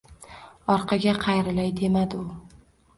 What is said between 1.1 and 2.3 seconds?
qayrilay demadi u.